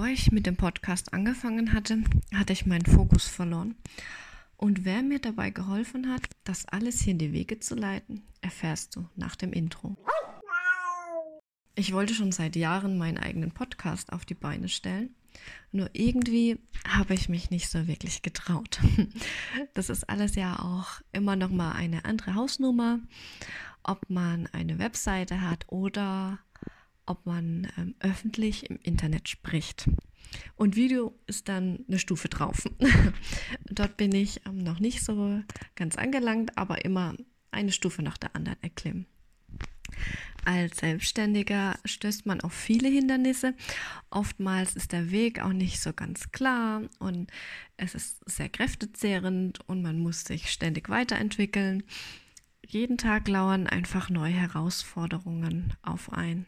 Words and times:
Bevor 0.00 0.14
ich 0.14 0.32
mit 0.32 0.46
dem 0.46 0.56
Podcast 0.56 1.12
angefangen 1.12 1.74
hatte, 1.74 2.02
hatte 2.34 2.54
ich 2.54 2.64
meinen 2.64 2.86
Fokus 2.86 3.26
verloren. 3.26 3.74
Und 4.56 4.86
wer 4.86 5.02
mir 5.02 5.18
dabei 5.18 5.50
geholfen 5.50 6.08
hat, 6.08 6.22
das 6.42 6.64
alles 6.64 7.00
hier 7.00 7.10
in 7.10 7.18
die 7.18 7.34
Wege 7.34 7.60
zu 7.60 7.74
leiten, 7.74 8.22
erfährst 8.40 8.96
du 8.96 9.06
nach 9.14 9.36
dem 9.36 9.52
Intro. 9.52 9.98
Ich 11.74 11.92
wollte 11.92 12.14
schon 12.14 12.32
seit 12.32 12.56
Jahren 12.56 12.96
meinen 12.96 13.18
eigenen 13.18 13.50
Podcast 13.50 14.10
auf 14.14 14.24
die 14.24 14.32
Beine 14.32 14.70
stellen, 14.70 15.14
nur 15.70 15.90
irgendwie 15.92 16.58
habe 16.88 17.12
ich 17.12 17.28
mich 17.28 17.50
nicht 17.50 17.68
so 17.68 17.86
wirklich 17.86 18.22
getraut. 18.22 18.80
Das 19.74 19.90
ist 19.90 20.08
alles 20.08 20.34
ja 20.34 20.60
auch 20.60 21.02
immer 21.12 21.36
noch 21.36 21.50
mal 21.50 21.72
eine 21.72 22.06
andere 22.06 22.34
Hausnummer, 22.34 23.00
ob 23.82 24.08
man 24.08 24.46
eine 24.46 24.78
Webseite 24.78 25.42
hat 25.42 25.66
oder 25.68 26.38
ob 27.10 27.26
man 27.26 27.66
ähm, 27.76 27.96
öffentlich 27.98 28.70
im 28.70 28.78
Internet 28.82 29.28
spricht. 29.28 29.90
Und 30.54 30.76
Video 30.76 31.12
ist 31.26 31.48
dann 31.48 31.84
eine 31.88 31.98
Stufe 31.98 32.28
drauf. 32.28 32.70
Dort 33.68 33.96
bin 33.96 34.14
ich 34.14 34.40
ähm, 34.46 34.58
noch 34.58 34.78
nicht 34.78 35.04
so 35.04 35.42
ganz 35.74 35.96
angelangt, 35.96 36.56
aber 36.56 36.84
immer 36.84 37.16
eine 37.50 37.72
Stufe 37.72 38.02
nach 38.02 38.16
der 38.16 38.36
anderen 38.36 38.62
erklimmen. 38.62 39.06
Als 40.44 40.78
Selbstständiger 40.78 41.76
stößt 41.84 42.26
man 42.26 42.40
auf 42.42 42.52
viele 42.52 42.88
Hindernisse. 42.88 43.54
Oftmals 44.10 44.76
ist 44.76 44.92
der 44.92 45.10
Weg 45.10 45.40
auch 45.40 45.52
nicht 45.52 45.80
so 45.80 45.92
ganz 45.92 46.30
klar 46.30 46.82
und 47.00 47.28
es 47.76 47.96
ist 47.96 48.20
sehr 48.24 48.48
kräftezehrend 48.48 49.68
und 49.68 49.82
man 49.82 49.98
muss 49.98 50.22
sich 50.22 50.50
ständig 50.50 50.88
weiterentwickeln. 50.88 51.82
Jeden 52.64 52.98
Tag 52.98 53.26
lauern 53.26 53.66
einfach 53.66 54.10
neue 54.10 54.32
Herausforderungen 54.32 55.74
auf 55.82 56.12
ein. 56.12 56.46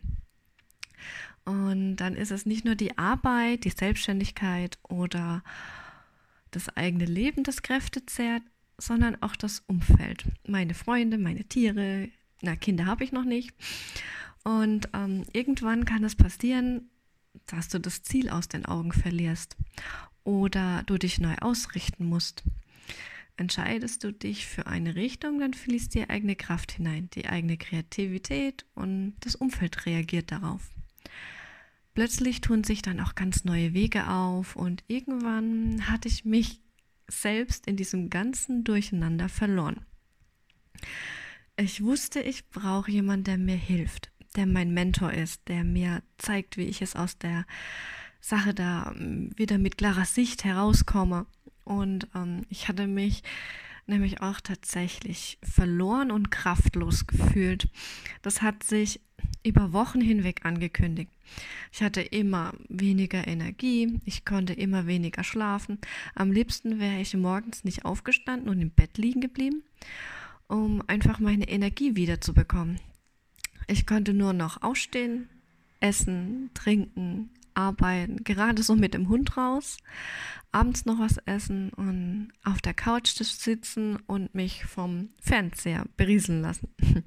Und 1.45 1.97
dann 1.97 2.15
ist 2.15 2.30
es 2.30 2.47
nicht 2.47 2.65
nur 2.65 2.74
die 2.74 2.97
Arbeit, 2.98 3.65
die 3.65 3.70
Selbstständigkeit 3.70 4.79
oder 4.88 5.42
das 6.51 6.69
eigene 6.77 7.06
Leben, 7.06 7.42
das 7.42 7.62
Kräfte 7.62 8.06
zehrt, 8.06 8.42
sondern 8.78 9.20
auch 9.22 9.36
das 9.36 9.61
Umfeld. 9.67 10.25
Meine 10.47 10.75
Freunde, 10.75 11.19
meine 11.19 11.44
Tiere, 11.44 12.09
na, 12.41 12.56
Kinder 12.56 12.86
habe 12.86 13.05
ich 13.05 13.12
noch 13.12 13.25
nicht. 13.25 13.53
Und 14.44 14.89
ähm, 14.92 15.25
irgendwann 15.33 15.84
kann 15.84 16.05
es 16.05 16.17
passieren, 16.17 16.91
dass 17.47 17.69
du 17.69 17.78
das 17.78 18.03
Ziel 18.03 18.28
aus 18.28 18.48
den 18.48 18.66
Augen 18.66 18.92
verlierst 18.92 19.56
oder 20.25 20.83
du 20.87 20.98
dich 20.98 21.19
neu 21.19 21.34
ausrichten 21.37 22.05
musst. 22.05 22.44
Entscheidest 23.37 24.05
du 24.05 24.12
dich 24.12 24.47
für 24.47 24.66
eine 24.66 24.94
Richtung, 24.94 25.41
dann 25.41 25.55
fließt 25.55 25.94
die 25.94 26.09
eigene 26.11 26.37
Kraft 26.37 26.72
hinein, 26.72 27.09
die 27.14 27.27
eigene 27.27 27.56
Kreativität 27.56 28.66
und 28.75 29.14
das 29.20 29.37
Umfeld 29.37 29.87
reagiert 29.87 30.31
darauf. 30.31 30.70
Plötzlich 31.95 32.41
tun 32.41 32.64
sich 32.64 32.81
dann 32.81 33.00
auch 33.00 33.14
ganz 33.14 33.45
neue 33.45 33.75
Wege 33.75 34.08
auf 34.08 34.56
und 34.56 34.83
irgendwann 34.89 35.89
hatte 35.89 36.09
ich 36.09 36.25
mich 36.25 36.61
selbst 37.09 37.67
in 37.67 37.77
diesem 37.77 38.09
ganzen 38.09 38.64
Durcheinander 38.64 39.28
verloren. 39.28 39.84
Ich 41.56 41.83
wusste, 41.83 42.20
ich 42.20 42.48
brauche 42.48 42.91
jemanden, 42.91 43.25
der 43.25 43.39
mir 43.39 43.56
hilft, 43.56 44.11
der 44.36 44.47
mein 44.47 44.72
Mentor 44.72 45.12
ist, 45.12 45.48
der 45.48 45.64
mir 45.64 46.03
zeigt, 46.17 46.56
wie 46.56 46.64
ich 46.64 46.81
es 46.81 46.97
aus 46.97 47.19
der 47.19 47.44
Sache 48.20 48.55
da 48.55 48.94
ähm, 48.97 49.31
wieder 49.37 49.59
mit 49.59 49.77
klarer 49.77 50.06
Sicht 50.06 50.44
herauskomme. 50.44 51.27
Und 51.64 52.09
ähm, 52.14 52.47
ich 52.48 52.69
hatte 52.69 52.87
mich 52.87 53.22
nämlich 53.87 54.22
auch 54.22 54.41
tatsächlich 54.41 55.39
verloren 55.42 56.11
und 56.11 56.31
kraftlos 56.31 57.06
gefühlt. 57.06 57.69
Das 58.22 58.41
hat 58.41 58.62
sich 58.62 59.00
über 59.45 59.73
Wochen 59.73 60.01
hinweg 60.01 60.45
angekündigt. 60.45 61.11
Ich 61.73 61.83
hatte 61.83 62.01
immer 62.01 62.53
weniger 62.69 63.27
Energie, 63.27 64.01
ich 64.05 64.25
konnte 64.25 64.53
immer 64.53 64.87
weniger 64.87 65.25
schlafen. 65.25 65.78
Am 66.15 66.31
liebsten 66.31 66.78
wäre 66.78 67.01
ich 67.01 67.15
morgens 67.15 67.65
nicht 67.65 67.84
aufgestanden 67.84 68.48
und 68.48 68.61
im 68.61 68.70
Bett 68.70 68.98
liegen 68.98 69.20
geblieben 69.20 69.62
um 70.53 70.83
einfach 70.87 71.19
meine 71.19 71.49
Energie 71.49 71.97
wiederzubekommen. 71.97 72.78
Ich 73.69 73.87
konnte 73.87 74.12
nur 74.12 74.34
noch 74.34 74.62
aufstehen, 74.62 75.31
essen, 75.81 76.50
trinken, 76.53 77.31
arbeiten, 77.54 78.22
gerade 78.22 78.62
so 78.62 78.77
mit 78.77 78.93
dem 78.93 79.09
Hund 79.09 79.37
raus, 79.39 79.78
abends 80.50 80.84
noch 80.84 80.99
was 80.99 81.16
essen 81.25 81.71
und 81.71 82.33
auf 82.44 82.60
der 82.60 82.75
Couch 82.75 83.15
sitzen 83.15 83.97
und 84.06 84.34
mich 84.34 84.66
vom 84.66 85.09
Fernseher 85.21 85.87
berieseln 85.97 86.43
lassen. 86.43 86.69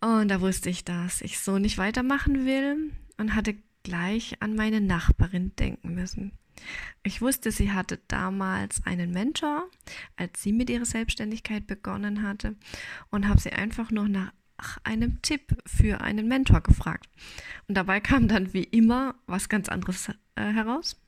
Und 0.00 0.28
da 0.28 0.40
wusste 0.40 0.70
ich, 0.70 0.84
dass 0.84 1.20
ich 1.22 1.40
so 1.40 1.58
nicht 1.58 1.78
weitermachen 1.78 2.44
will 2.46 2.92
und 3.16 3.34
hatte 3.34 3.56
gleich 3.82 4.40
an 4.40 4.54
meine 4.54 4.80
Nachbarin 4.80 5.54
denken 5.56 5.94
müssen. 5.94 6.32
Ich 7.02 7.22
wusste, 7.22 7.52
sie 7.52 7.72
hatte 7.72 8.00
damals 8.08 8.84
einen 8.84 9.12
Mentor, 9.12 9.68
als 10.16 10.42
sie 10.42 10.52
mit 10.52 10.70
ihrer 10.70 10.84
Selbstständigkeit 10.84 11.66
begonnen 11.66 12.22
hatte 12.22 12.56
und 13.10 13.28
habe 13.28 13.40
sie 13.40 13.52
einfach 13.52 13.90
nur 13.90 14.08
nach 14.08 14.32
einem 14.82 15.22
Tipp 15.22 15.56
für 15.66 16.00
einen 16.00 16.26
Mentor 16.26 16.60
gefragt. 16.60 17.08
Und 17.68 17.76
dabei 17.76 18.00
kam 18.00 18.28
dann 18.28 18.52
wie 18.52 18.64
immer 18.64 19.14
was 19.26 19.48
ganz 19.48 19.68
anderes 19.68 20.08
äh, 20.34 20.52
heraus. 20.52 21.00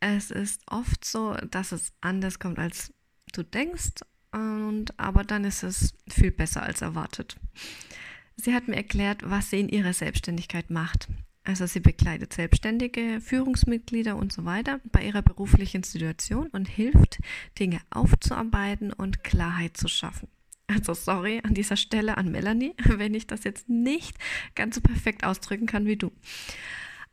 Es 0.00 0.30
ist 0.30 0.62
oft 0.70 1.04
so, 1.04 1.34
dass 1.50 1.72
es 1.72 1.92
anders 2.00 2.38
kommt, 2.38 2.58
als 2.58 2.92
du 3.32 3.42
denkst, 3.42 4.04
und, 4.32 4.98
aber 4.98 5.24
dann 5.24 5.44
ist 5.44 5.62
es 5.62 5.94
viel 6.08 6.30
besser 6.30 6.62
als 6.62 6.82
erwartet. 6.82 7.36
Sie 8.36 8.54
hat 8.54 8.68
mir 8.68 8.76
erklärt, 8.76 9.22
was 9.24 9.50
sie 9.50 9.60
in 9.60 9.68
ihrer 9.68 9.92
Selbstständigkeit 9.92 10.70
macht. 10.70 11.08
Also 11.44 11.66
sie 11.66 11.80
begleitet 11.80 12.34
selbstständige 12.34 13.20
Führungsmitglieder 13.22 14.16
und 14.16 14.32
so 14.32 14.44
weiter 14.44 14.80
bei 14.92 15.02
ihrer 15.04 15.22
beruflichen 15.22 15.82
Situation 15.82 16.48
und 16.48 16.68
hilft, 16.68 17.20
Dinge 17.58 17.80
aufzuarbeiten 17.90 18.92
und 18.92 19.24
Klarheit 19.24 19.76
zu 19.76 19.88
schaffen. 19.88 20.28
Also 20.66 20.92
sorry 20.92 21.40
an 21.42 21.54
dieser 21.54 21.76
Stelle 21.76 22.18
an 22.18 22.30
Melanie, 22.30 22.74
wenn 22.84 23.14
ich 23.14 23.26
das 23.26 23.44
jetzt 23.44 23.68
nicht 23.68 24.18
ganz 24.54 24.74
so 24.74 24.82
perfekt 24.82 25.24
ausdrücken 25.24 25.66
kann 25.66 25.86
wie 25.86 25.96
du. 25.96 26.12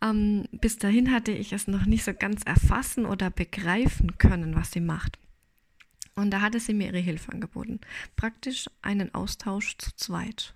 Ähm, 0.04 0.46
bis 0.52 0.78
dahin 0.78 1.12
hatte 1.12 1.32
ich 1.32 1.54
es 1.54 1.68
noch 1.68 1.86
nicht 1.86 2.04
so 2.04 2.14
ganz 2.14 2.44
erfassen 2.44 3.06
oder 3.06 3.30
begreifen 3.30 4.18
können, 4.18 4.56
was 4.56 4.74
sie 4.74 4.82
macht. 4.82 5.18
Und 6.16 6.32
da 6.32 6.42
hatte 6.42 6.60
sie 6.60 6.74
mir 6.74 6.88
ihre 6.88 7.00
Hilfe 7.00 7.32
angeboten. 7.32 7.82
Praktisch 8.16 8.68
einen 8.82 9.14
Austausch 9.14 9.78
zu 9.78 9.96
zweit. 9.96 10.56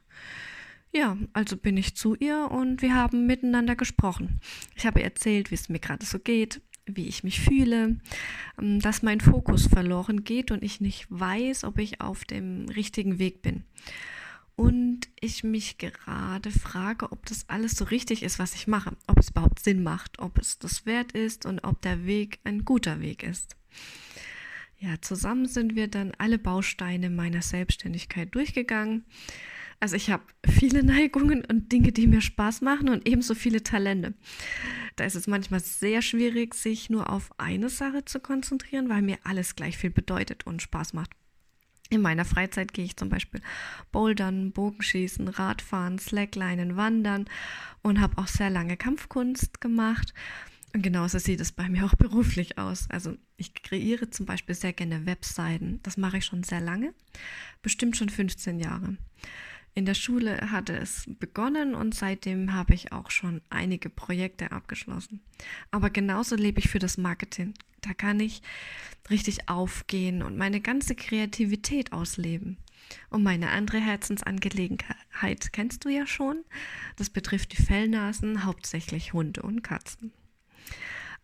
Ja, 0.92 1.18
also 1.34 1.56
bin 1.58 1.78
ich 1.78 1.96
zu 1.96 2.16
ihr 2.16 2.50
und 2.50 2.81
wir 2.81 2.96
haben 2.96 3.28
miteinander 3.28 3.75
gesprochen. 3.75 4.40
Ich 4.75 4.86
habe 4.86 5.03
erzählt, 5.03 5.52
wie 5.52 5.56
es 5.56 5.70
mir 5.70 5.80
gerade 5.80 6.06
so 6.06 6.18
geht, 6.18 6.62
wie 6.86 7.08
ich 7.08 7.24
mich 7.24 7.42
fühle, 7.42 8.00
ähm, 8.59 8.80
dass 8.80 9.03
mein 9.03 9.22
Fokus 9.22 9.68
verloren 9.68 10.24
geht 10.24 10.50
und 10.50 10.64
ich 10.64 10.81
nicht 10.81 11.06
weiß, 11.09 11.64
ob 11.64 11.78
ich 11.78 12.02
auf 12.02 12.26
dem 12.26 12.68
richtigen 12.70 13.20
Weg 13.20 13.41
bin. 13.41 13.64
Und 14.56 15.08
ich 15.20 15.44
mich 15.44 15.78
gerade 15.78 16.52
frage, 16.52 17.12
ob 17.12 17.26
das 17.28 17.47
alles 17.47 17.74
so 17.74 17.86
richtig 17.86 18.24
ist, 18.24 18.40
was 18.40 18.56
ich 18.56 18.68
mache, 18.68 18.91
ob 19.08 19.20
es 19.20 19.30
überhaupt 19.30 19.59
Sinn 19.59 19.84
macht, 19.84 20.20
ob 20.20 20.38
es 20.38 20.59
das 20.59 20.86
wert 20.86 21.14
ist 21.14 21.46
und 21.46 21.59
ob 21.59 21.81
der 21.81 22.06
Weg 22.06 22.40
ein 22.44 22.66
guter 22.66 23.00
Weg 23.00 23.24
ist. 23.24 23.56
Ja, 24.79 24.95
zusammen 25.01 25.45
sind 25.45 25.75
wir 25.75 25.88
dann 25.88 26.13
alle 26.17 26.40
Bausteine 26.40 27.09
meiner 27.09 27.41
Selbstständigkeit 27.41 28.34
durchgegangen 28.34 29.06
also 29.79 29.95
ich 29.95 30.09
habe 30.09 30.23
viele 30.47 30.84
Neigungen 30.84 31.45
und 31.45 31.72
Dinge, 31.72 31.91
die 31.91 32.07
mir 32.07 32.22
Spaß 32.22 32.62
machen 32.62 32.90
und 32.90 33.07
ebenso 33.07 33.35
viele 33.35 33.63
Talente. 33.63 34.13
Da 34.95 35.06
ist 35.06 35.16
es 35.16 35.28
manchmal 35.28 35.62
sehr 35.62 36.01
schwierig, 36.01 36.53
sich 36.53 36.90
nur 36.90 37.09
auf 37.09 37.31
eine 37.38 37.69
Sache 37.69 38.03
zu 38.06 38.19
konzentrieren, 38.19 38.90
weil 38.90 39.01
mir 39.01 39.17
alles 39.23 39.56
gleich 39.56 39.78
viel 39.78 39.90
bedeutet 39.91 40.45
und 40.45 40.62
Spaß 40.62 40.94
macht. 40.94 41.11
In 41.91 42.01
meiner 42.01 42.25
Freizeit 42.25 42.73
gehe 42.73 42.85
ich 42.85 42.97
zum 42.97 43.09
Beispiel 43.09 43.41
Bouldern, 43.91 44.51
Bogenschießen, 44.51 45.28
Radfahren, 45.28 45.97
Slacklinen, 45.97 46.75
Wandern 46.75 47.25
und 47.81 48.00
habe 48.00 48.19
auch 48.19 48.28
sehr 48.28 48.51
lange 48.51 48.78
Kampfkunst 48.78 49.59
gemacht. 49.59 50.13
Und 50.74 50.84
genauso 50.84 51.18
sieht 51.18 51.40
es 51.40 51.52
bei 51.52 51.68
mir 51.70 51.86
auch 51.86 51.96
beruflich 51.98 52.58
aus. 52.58 52.90
Also 52.90 53.16
ich 53.38 53.54
kreiere 53.54 54.10
zum 54.10 54.26
Beispiel 54.26 54.56
sehr 54.56 54.74
gerne 54.74 55.06
Webseiten. 55.06 55.80
Das 55.84 55.98
mache 55.98 56.18
ich 56.18 56.26
schon 56.26 56.44
sehr 56.44 56.62
lange, 56.62 56.94
bestimmt 57.62 57.98
schon 57.98 58.10
15 58.10 58.60
Jahre. 58.60 58.98
In 59.76 59.86
der 59.86 59.94
Schule 59.94 60.52
hatte 60.52 60.76
es 60.76 61.06
begonnen 61.20 61.76
und 61.76 61.96
seitdem 61.96 62.54
habe 62.54 62.74
ich 62.74 62.92
auch 62.92 63.12
schon 63.12 63.42
einige 63.50 63.90
Projekte 63.90 64.52
abgeschlossen. 64.52 65.22
Aber 65.72 65.90
genauso 65.90 66.36
lebe 66.36 66.60
ich 66.60 66.70
für 66.70 66.80
das 66.80 66.98
Marketing. 66.98 67.54
Da 67.82 67.94
kann 67.94 68.20
ich 68.20 68.42
richtig 69.10 69.48
aufgehen 69.48 70.22
und 70.22 70.38
meine 70.38 70.60
ganze 70.60 70.96
Kreativität 70.96 71.94
ausleben. 71.94 72.58
Und 73.10 73.24
meine 73.24 73.52
andere 73.52 73.80
Herzensangelegenheit 73.80 75.54
kennst 75.54 75.86
du 75.86 75.90
ja 75.90 76.08
schon. 76.08 76.44
Das 76.98 77.10
betrifft 77.10 77.58
die 77.58 77.62
Fellnasen, 77.62 78.44
hauptsächlich 78.46 79.14
Hunde 79.14 79.44
und 79.44 79.62
Katzen. 79.62 80.12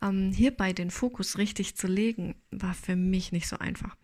Ähm, 0.01 0.31
hierbei 0.31 0.73
den 0.73 0.91
Fokus 0.91 1.37
richtig 1.37 1.75
zu 1.75 1.87
legen, 1.87 2.35
war 2.51 2.73
für 2.73 2.95
mich 2.95 3.31
nicht 3.31 3.47
so 3.47 3.57
einfach. 3.57 3.95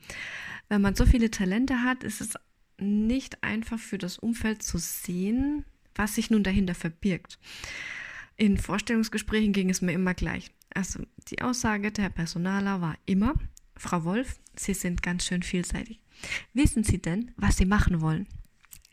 Wenn 0.70 0.82
man 0.82 0.96
so 0.96 1.06
viele 1.06 1.32
Talente 1.32 1.84
hat, 1.84 2.04
ist 2.04 2.22
es 2.22 2.36
nicht 2.78 3.44
einfach 3.44 3.80
für 3.80 3.98
das 3.98 4.18
Umfeld 4.18 4.64
zu 4.64 4.78
sehen, 4.78 5.66
was 5.96 6.16
sich 6.16 6.30
nun 6.30 6.44
dahinter 6.44 6.76
verbirgt. 6.76 7.40
In 8.38 8.58
Vorstellungsgesprächen 8.58 9.54
ging 9.54 9.70
es 9.70 9.82
mir 9.82 9.92
immer 9.92 10.14
gleich. 10.14 10.52
Also 10.74 11.04
die 11.28 11.42
Aussage 11.42 11.92
der 11.92 12.10
Personaler 12.10 12.82
war 12.82 12.98
immer, 13.06 13.36
Frau 13.76 14.04
Wolf, 14.04 14.40
Sie 14.56 14.74
sind 14.74 15.02
ganz 15.02 15.26
schön 15.26 15.44
vielseitig. 15.44 16.00
Wissen 16.54 16.84
Sie 16.84 17.02
denn, 17.02 17.32
was 17.36 17.58
Sie 17.58 17.66
machen 17.66 18.02
wollen? 18.02 18.28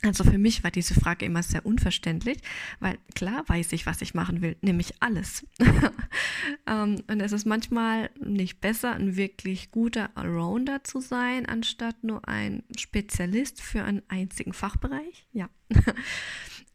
Also 0.02 0.22
für 0.22 0.38
mich 0.38 0.62
war 0.62 0.70
diese 0.70 0.94
Frage 0.94 1.26
immer 1.26 1.42
sehr 1.42 1.66
unverständlich, 1.66 2.38
weil 2.78 2.98
klar 3.16 3.42
weiß 3.48 3.72
ich, 3.72 3.84
was 3.84 4.00
ich 4.00 4.14
machen 4.14 4.42
will, 4.42 4.56
nämlich 4.60 4.94
alles. 5.00 5.44
ähm, 6.68 7.02
und 7.08 7.20
es 7.20 7.32
ist 7.32 7.46
manchmal 7.46 8.10
nicht 8.20 8.60
besser, 8.60 8.94
ein 8.94 9.16
wirklich 9.16 9.72
guter 9.72 10.16
Allrounder 10.16 10.84
zu 10.84 11.00
sein, 11.00 11.46
anstatt 11.46 12.04
nur 12.04 12.28
ein 12.28 12.62
Spezialist 12.78 13.60
für 13.60 13.82
einen 13.82 14.02
einzigen 14.08 14.52
Fachbereich. 14.52 15.26
Ja. 15.32 15.50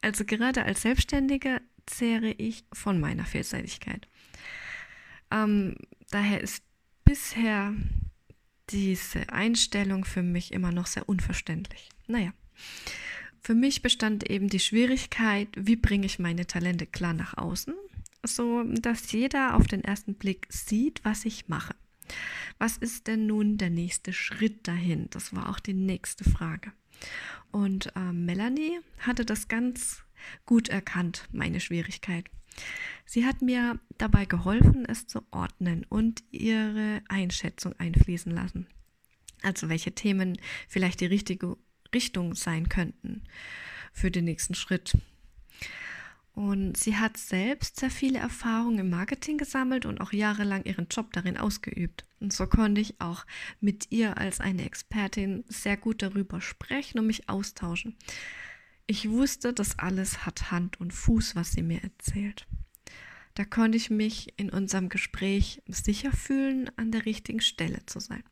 Also 0.01 0.25
gerade 0.25 0.65
als 0.65 0.81
Selbstständige 0.81 1.61
zehre 1.85 2.31
ich 2.31 2.65
von 2.73 2.99
meiner 2.99 3.23
Vielseitigkeit. 3.23 4.09
Ähm, 5.31 5.77
daher 6.11 6.41
ist 6.41 6.61
bisher 7.05 7.73
diese 8.69 9.29
Einstellung 9.29 10.03
für 10.03 10.21
mich 10.21 10.51
immer 10.51 10.73
noch 10.73 10.87
sehr 10.87 11.07
unverständlich. 11.07 11.87
Naja. 12.07 12.33
Für 13.43 13.55
mich 13.55 13.81
bestand 13.81 14.29
eben 14.29 14.47
die 14.47 14.59
Schwierigkeit, 14.59 15.49
wie 15.57 15.75
bringe 15.75 16.05
ich 16.05 16.17
meine 16.17 16.47
Talente 16.47 16.85
klar 16.87 17.13
nach 17.13 17.37
außen, 17.37 17.73
so 18.25 18.63
dass 18.63 19.11
jeder 19.11 19.55
auf 19.55 19.67
den 19.67 19.83
ersten 19.83 20.15
Blick 20.15 20.47
sieht, 20.49 21.03
was 21.03 21.25
ich 21.25 21.49
mache. 21.49 21.75
Was 22.57 22.77
ist 22.77 23.07
denn 23.07 23.25
nun 23.25 23.57
der 23.57 23.69
nächste 23.69 24.13
Schritt 24.13 24.65
dahin? 24.65 25.09
Das 25.09 25.35
war 25.35 25.49
auch 25.49 25.59
die 25.59 25.73
nächste 25.73 26.23
Frage. 26.23 26.71
Und 27.51 27.93
äh, 27.97 28.13
Melanie 28.13 28.79
hatte 28.99 29.25
das 29.25 29.49
ganz 29.49 30.03
gut 30.45 30.69
erkannt, 30.69 31.27
meine 31.33 31.59
Schwierigkeit. 31.59 32.29
Sie 33.05 33.25
hat 33.25 33.41
mir 33.41 33.77
dabei 33.97 34.23
geholfen, 34.23 34.85
es 34.85 35.05
zu 35.05 35.21
ordnen 35.31 35.85
und 35.89 36.23
ihre 36.31 37.01
Einschätzung 37.09 37.73
einfließen 37.77 38.31
lassen. 38.31 38.67
Also 39.41 39.67
welche 39.67 39.91
Themen 39.91 40.37
vielleicht 40.69 41.01
die 41.01 41.07
richtige 41.07 41.57
Richtung 41.93 42.35
sein 42.35 42.69
könnten 42.69 43.23
für 43.91 44.11
den 44.11 44.25
nächsten 44.25 44.55
Schritt. 44.55 44.93
Und 46.33 46.77
sie 46.77 46.97
hat 46.97 47.17
selbst 47.17 47.79
sehr 47.79 47.91
viele 47.91 48.17
Erfahrungen 48.17 48.79
im 48.79 48.89
Marketing 48.89 49.37
gesammelt 49.37 49.85
und 49.85 50.01
auch 50.01 50.13
jahrelang 50.13 50.63
ihren 50.65 50.87
Job 50.89 51.13
darin 51.13 51.37
ausgeübt. 51.37 52.05
Und 52.19 52.33
so 52.33 52.47
konnte 52.47 52.81
ich 52.81 52.99
auch 52.99 53.25
mit 53.61 53.91
ihr 53.91 54.17
als 54.17 54.39
eine 54.39 54.65
Expertin 54.65 55.43
sehr 55.47 55.77
gut 55.77 56.01
darüber 56.01 56.41
sprechen 56.41 56.97
und 56.97 57.05
mich 57.05 57.29
austauschen. 57.29 57.95
Ich 58.87 59.09
wusste, 59.09 59.53
dass 59.53 59.77
alles 59.77 60.25
hat 60.25 60.49
Hand 60.49 60.79
und 60.79 60.91
Fuß, 60.91 61.35
was 61.35 61.51
sie 61.51 61.61
mir 61.61 61.83
erzählt. 61.83 62.47
Da 63.35 63.45
konnte 63.45 63.77
ich 63.77 63.89
mich 63.89 64.33
in 64.37 64.49
unserem 64.49 64.89
Gespräch 64.89 65.61
sicher 65.67 66.11
fühlen, 66.11 66.69
an 66.77 66.91
der 66.91 67.05
richtigen 67.05 67.41
Stelle 67.41 67.85
zu 67.85 67.99
sein. 67.99 68.23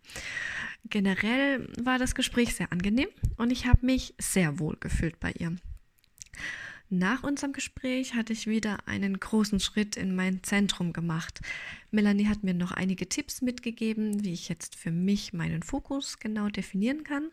Generell 0.85 1.67
war 1.81 1.99
das 1.99 2.15
Gespräch 2.15 2.55
sehr 2.55 2.71
angenehm 2.71 3.09
und 3.37 3.51
ich 3.51 3.65
habe 3.65 3.85
mich 3.85 4.13
sehr 4.17 4.59
wohl 4.59 4.77
gefühlt 4.79 5.19
bei 5.19 5.31
ihr. 5.31 5.55
Nach 6.93 7.23
unserem 7.23 7.53
Gespräch 7.53 8.15
hatte 8.15 8.33
ich 8.33 8.47
wieder 8.47 8.85
einen 8.85 9.17
großen 9.17 9.61
Schritt 9.61 9.95
in 9.95 10.13
mein 10.13 10.43
Zentrum 10.43 10.91
gemacht. 10.91 11.39
Melanie 11.89 12.27
hat 12.27 12.43
mir 12.43 12.53
noch 12.53 12.73
einige 12.73 13.07
Tipps 13.07 13.41
mitgegeben, 13.41 14.25
wie 14.25 14.33
ich 14.33 14.49
jetzt 14.49 14.75
für 14.75 14.91
mich 14.91 15.31
meinen 15.31 15.63
Fokus 15.63 16.19
genau 16.19 16.49
definieren 16.49 17.05
kann 17.05 17.31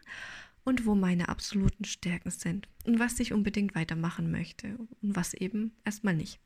und 0.63 0.87
wo 0.87 0.95
meine 0.95 1.29
absoluten 1.29 1.85
Stärken 1.85 2.31
sind 2.31 2.69
und 2.85 3.01
was 3.01 3.19
ich 3.19 3.33
unbedingt 3.33 3.75
weitermachen 3.75 4.31
möchte 4.31 4.79
und 4.79 5.17
was 5.17 5.35
eben 5.35 5.73
erstmal 5.85 6.15
nicht 6.15 6.39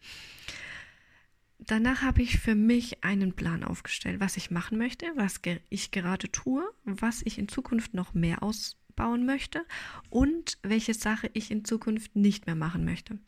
danach 1.67 2.03
habe 2.03 2.23
ich 2.23 2.39
für 2.39 2.55
mich 2.55 3.05
einen 3.05 3.33
Plan 3.35 3.65
aufgestellt, 3.65 4.21
was 4.21 4.37
ich 4.37 4.51
machen 4.51 4.79
möchte, 4.79 5.07
was 5.17 5.41
ich 5.71 5.91
gerade 5.91 6.31
tue, 6.31 6.65
was 6.85 7.23
ich 7.25 7.39
in 7.39 7.49
Zukunft 7.49 7.95
noch 7.95 8.15
mehr 8.15 8.43
ausbauen 8.43 9.27
möchte 9.27 9.65
und 10.11 10.59
welche 10.63 10.95
Sache 10.95 11.31
ich 11.33 11.51
in 11.51 11.65
Zukunft 11.65 12.17
nicht 12.17 12.47
mehr 12.47 12.55
machen 12.55 12.85
möchte. 12.85 13.19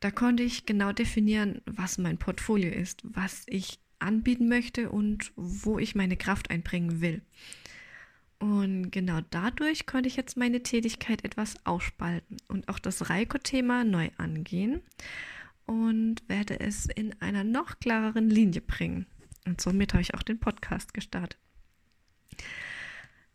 Da 0.00 0.10
konnte 0.10 0.42
ich 0.42 0.66
genau 0.66 0.92
definieren, 0.92 1.62
was 1.64 1.98
mein 1.98 2.18
Portfolio 2.18 2.70
ist, 2.70 3.00
was 3.02 3.44
ich 3.46 3.78
anbieten 3.98 4.48
möchte 4.48 4.90
und 4.90 5.32
wo 5.36 5.78
ich 5.78 5.94
meine 5.94 6.16
Kraft 6.16 6.50
einbringen 6.50 7.00
will. 7.00 7.22
Und 8.38 8.90
genau 8.90 9.20
dadurch 9.30 9.86
konnte 9.86 10.08
ich 10.08 10.16
jetzt 10.16 10.36
meine 10.36 10.62
Tätigkeit 10.62 11.24
etwas 11.24 11.54
ausspalten 11.64 12.36
und 12.48 12.68
auch 12.68 12.78
das 12.78 13.08
Reiko-Thema 13.08 13.84
neu 13.84 14.10
angehen 14.18 14.82
und 15.66 16.28
werde 16.28 16.60
es 16.60 16.86
in 16.86 17.20
einer 17.20 17.44
noch 17.44 17.78
klareren 17.78 18.30
Linie 18.30 18.60
bringen. 18.60 19.06
Und 19.44 19.60
somit 19.60 19.92
habe 19.92 20.02
ich 20.02 20.14
auch 20.14 20.22
den 20.22 20.40
Podcast 20.40 20.94
gestartet. 20.94 21.38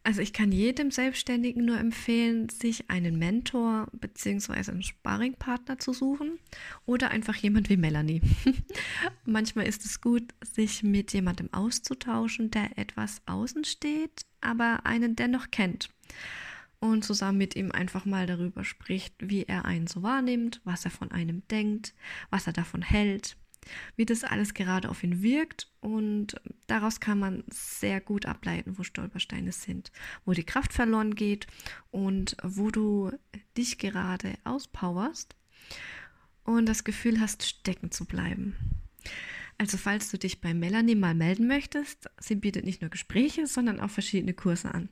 Also 0.03 0.21
ich 0.21 0.33
kann 0.33 0.51
jedem 0.51 0.89
Selbstständigen 0.89 1.63
nur 1.63 1.77
empfehlen, 1.77 2.49
sich 2.49 2.89
einen 2.89 3.19
Mentor 3.19 3.87
bzw. 3.91 4.71
einen 4.71 4.81
Sparringpartner 4.81 5.77
zu 5.77 5.93
suchen 5.93 6.39
oder 6.87 7.11
einfach 7.11 7.35
jemand 7.35 7.69
wie 7.69 7.77
Melanie. 7.77 8.21
Manchmal 9.25 9.67
ist 9.67 9.85
es 9.85 10.01
gut, 10.01 10.33
sich 10.43 10.81
mit 10.81 11.13
jemandem 11.13 11.53
auszutauschen, 11.53 12.49
der 12.49 12.79
etwas 12.79 13.21
außen 13.27 13.63
steht, 13.63 14.25
aber 14.41 14.87
einen 14.87 15.15
dennoch 15.15 15.51
kennt 15.51 15.89
und 16.81 17.05
zusammen 17.05 17.37
mit 17.37 17.55
ihm 17.55 17.71
einfach 17.71 18.05
mal 18.05 18.25
darüber 18.25 18.65
spricht, 18.65 19.13
wie 19.19 19.43
er 19.43 19.65
einen 19.65 19.87
so 19.87 20.01
wahrnimmt, 20.01 20.61
was 20.65 20.83
er 20.83 20.91
von 20.91 21.11
einem 21.11 21.47
denkt, 21.47 21.93
was 22.31 22.47
er 22.47 22.53
davon 22.53 22.81
hält, 22.81 23.37
wie 23.95 24.05
das 24.05 24.23
alles 24.23 24.55
gerade 24.55 24.89
auf 24.89 25.03
ihn 25.03 25.21
wirkt 25.21 25.71
und 25.79 26.35
daraus 26.65 26.99
kann 26.99 27.19
man 27.19 27.43
sehr 27.51 28.01
gut 28.01 28.25
ableiten, 28.25 28.79
wo 28.79 28.83
Stolpersteine 28.83 29.51
sind, 29.51 29.91
wo 30.25 30.33
die 30.33 30.43
Kraft 30.43 30.73
verloren 30.73 31.13
geht 31.13 31.45
und 31.91 32.35
wo 32.43 32.71
du 32.71 33.11
dich 33.55 33.77
gerade 33.77 34.33
auspowerst 34.43 35.35
und 36.43 36.65
das 36.65 36.83
Gefühl 36.83 37.19
hast, 37.19 37.45
stecken 37.45 37.91
zu 37.91 38.05
bleiben. 38.05 38.55
Also 39.59 39.77
falls 39.77 40.09
du 40.09 40.17
dich 40.17 40.41
bei 40.41 40.55
Melanie 40.55 40.95
mal 40.95 41.13
melden 41.13 41.45
möchtest, 41.45 42.09
sie 42.19 42.35
bietet 42.35 42.65
nicht 42.65 42.81
nur 42.81 42.89
Gespräche, 42.89 43.45
sondern 43.45 43.79
auch 43.79 43.91
verschiedene 43.91 44.33
Kurse 44.33 44.73
an. 44.73 44.89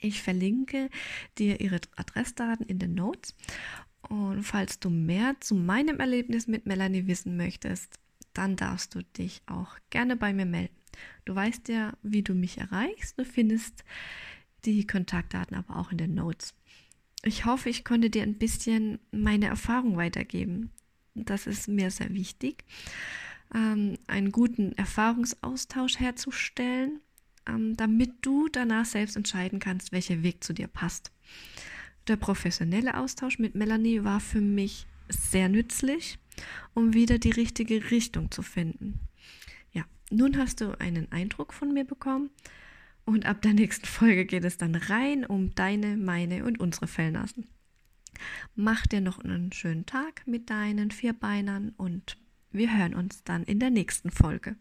Ich 0.00 0.22
verlinke 0.22 0.90
dir 1.38 1.60
ihre 1.60 1.80
Adressdaten 1.96 2.66
in 2.66 2.78
den 2.78 2.94
Notes. 2.94 3.34
Und 4.08 4.42
falls 4.42 4.78
du 4.78 4.90
mehr 4.90 5.36
zu 5.40 5.54
meinem 5.54 5.98
Erlebnis 5.98 6.46
mit 6.46 6.66
Melanie 6.66 7.06
wissen 7.06 7.36
möchtest, 7.36 7.98
dann 8.32 8.56
darfst 8.56 8.94
du 8.94 9.02
dich 9.02 9.42
auch 9.46 9.76
gerne 9.90 10.16
bei 10.16 10.32
mir 10.32 10.46
melden. 10.46 10.76
Du 11.24 11.34
weißt 11.34 11.68
ja, 11.68 11.92
wie 12.02 12.22
du 12.22 12.34
mich 12.34 12.58
erreichst. 12.58 13.18
Du 13.18 13.24
findest 13.24 13.84
die 14.64 14.86
Kontaktdaten 14.86 15.56
aber 15.56 15.76
auch 15.76 15.92
in 15.92 15.98
den 15.98 16.14
Notes. 16.14 16.54
Ich 17.22 17.44
hoffe, 17.44 17.70
ich 17.70 17.84
konnte 17.84 18.10
dir 18.10 18.22
ein 18.22 18.38
bisschen 18.38 18.98
meine 19.10 19.46
Erfahrung 19.46 19.96
weitergeben. 19.96 20.70
Das 21.14 21.46
ist 21.46 21.66
mir 21.66 21.90
sehr 21.90 22.12
wichtig, 22.12 22.64
ähm, 23.54 23.96
einen 24.06 24.32
guten 24.32 24.72
Erfahrungsaustausch 24.72 25.98
herzustellen 25.98 27.00
damit 27.46 28.14
du 28.22 28.48
danach 28.48 28.84
selbst 28.84 29.16
entscheiden 29.16 29.58
kannst, 29.58 29.92
welcher 29.92 30.22
Weg 30.22 30.42
zu 30.42 30.52
dir 30.52 30.68
passt. 30.68 31.12
Der 32.08 32.16
professionelle 32.16 32.96
Austausch 32.96 33.38
mit 33.38 33.54
Melanie 33.54 34.04
war 34.04 34.20
für 34.20 34.40
mich 34.40 34.86
sehr 35.08 35.48
nützlich, 35.48 36.18
um 36.74 36.94
wieder 36.94 37.18
die 37.18 37.30
richtige 37.30 37.90
Richtung 37.90 38.30
zu 38.30 38.42
finden. 38.42 39.00
Ja, 39.72 39.84
nun 40.10 40.36
hast 40.38 40.60
du 40.60 40.78
einen 40.78 41.10
Eindruck 41.10 41.52
von 41.52 41.72
mir 41.72 41.84
bekommen 41.84 42.30
und 43.04 43.26
ab 43.26 43.42
der 43.42 43.54
nächsten 43.54 43.86
Folge 43.86 44.24
geht 44.24 44.44
es 44.44 44.56
dann 44.58 44.74
rein 44.74 45.24
um 45.24 45.54
deine, 45.54 45.96
meine 45.96 46.44
und 46.44 46.60
unsere 46.60 46.86
Fellnasen. 46.86 47.46
Mach 48.54 48.86
dir 48.86 49.00
noch 49.00 49.18
einen 49.18 49.52
schönen 49.52 49.86
Tag 49.86 50.26
mit 50.26 50.50
deinen 50.50 50.90
Vierbeinern 50.90 51.72
und 51.76 52.16
wir 52.50 52.76
hören 52.76 52.94
uns 52.94 53.22
dann 53.24 53.42
in 53.44 53.60
der 53.60 53.70
nächsten 53.70 54.10
Folge. 54.10 54.56